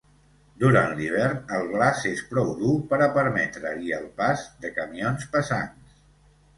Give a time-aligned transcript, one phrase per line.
[0.61, 5.99] Durant l'hivern, el glaç és prou dur per a permetre-hi el pas de camions pesants.